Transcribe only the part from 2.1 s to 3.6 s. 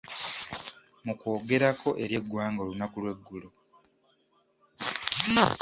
eggwanga olunaku lw’eggulo.